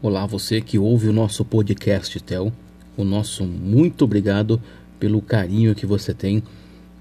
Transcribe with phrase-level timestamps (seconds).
[0.00, 2.52] Olá, você que ouve o nosso podcast, Tel.
[2.96, 4.62] O nosso muito obrigado
[4.96, 6.40] pelo carinho que você tem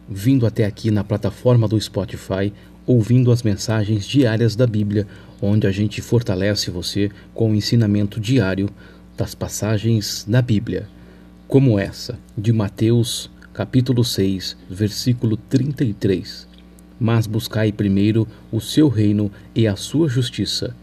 [0.09, 2.51] vindo até aqui na plataforma do Spotify,
[2.87, 5.05] ouvindo as mensagens diárias da Bíblia,
[5.39, 8.67] onde a gente fortalece você com o ensinamento diário
[9.15, 10.89] das passagens da Bíblia,
[11.47, 16.47] como essa de Mateus, capítulo 6, versículo 33.
[16.99, 20.75] Mas buscai primeiro o seu reino e a sua justiça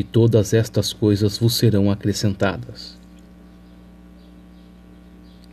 [0.00, 2.96] e todas estas coisas vos serão acrescentadas.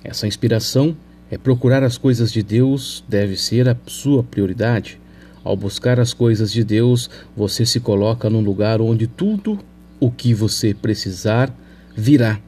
[0.02, 0.96] Essa inspiração
[1.30, 5.02] é procurar as coisas de Deus, deve ser a sua prioridade.
[5.44, 9.60] Ao buscar as coisas de Deus, você se coloca num lugar onde tudo
[10.00, 11.54] o que você precisar
[11.94, 12.40] virá.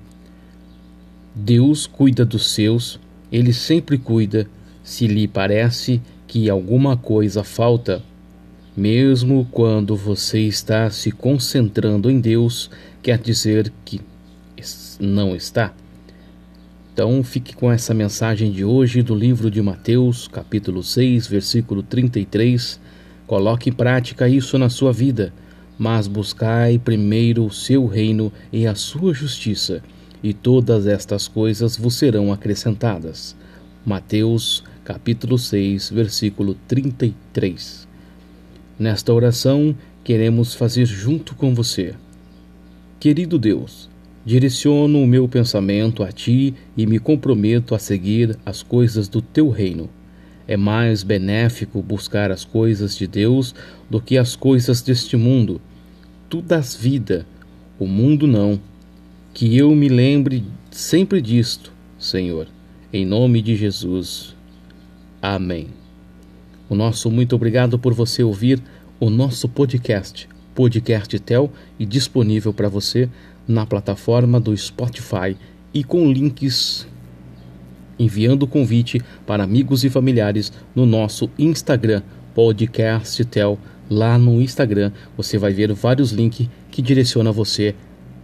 [1.36, 2.98] Deus cuida dos seus,
[3.30, 4.48] ele sempre cuida.
[4.86, 8.02] Se lhe parece que alguma coisa falta,
[8.76, 12.70] mesmo quando você está se concentrando em Deus,
[13.02, 14.02] quer dizer que
[15.00, 15.74] não está.
[16.94, 22.80] Então fique com essa mensagem de hoje do livro de Mateus, capítulo 6, versículo 33.
[23.26, 25.34] Coloque em prática isso na sua vida,
[25.78, 29.82] mas buscai primeiro o seu reino e a sua justiça,
[30.22, 33.34] e todas estas coisas vos serão acrescentadas.
[33.86, 37.89] Mateus, capítulo 6, versículo 33.
[38.80, 41.96] Nesta oração, queremos fazer junto com você.
[42.98, 43.90] Querido Deus,
[44.26, 49.50] direciono o meu pensamento a Ti e me comprometo a seguir as coisas do Teu
[49.50, 49.90] reino.
[50.48, 53.54] É mais benéfico buscar as coisas de Deus
[53.90, 55.60] do que as coisas deste mundo.
[56.30, 57.28] Tu dás vida,
[57.78, 58.62] o mundo não.
[59.34, 62.48] Que eu me lembre sempre disto, Senhor.
[62.94, 64.36] Em nome de Jesus.
[65.22, 65.68] Amém.
[66.70, 68.62] O nosso muito obrigado por você ouvir
[69.00, 73.10] o nosso podcast, Podcast Tel, e disponível para você
[73.48, 75.36] na plataforma do Spotify
[75.74, 76.88] e com links
[77.98, 82.04] enviando o convite para amigos e familiares no nosso Instagram,
[82.36, 83.60] Podcast Tel.
[83.90, 87.76] Lá no Instagram você vai ver vários links que direcionam você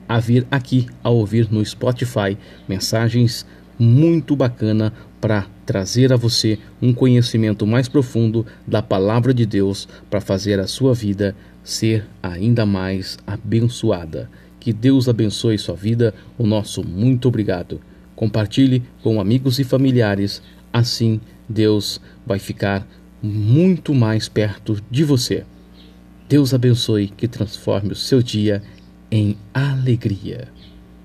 [0.08, 2.38] a vir aqui a ouvir no Spotify
[2.68, 3.46] mensagens
[3.78, 10.22] muito bacana para trazer a você um conhecimento mais profundo da palavra de Deus para
[10.22, 14.30] fazer a sua vida ser ainda mais abençoada.
[14.60, 16.14] Que Deus abençoe sua vida.
[16.38, 17.82] O nosso muito obrigado.
[18.16, 20.42] Compartilhe com amigos e familiares,
[20.72, 21.20] assim
[21.50, 22.88] Deus vai ficar
[23.22, 25.44] muito mais perto de você.
[26.30, 28.64] Deus abençoe que transforme o seu dia
[29.12, 30.48] em alegria.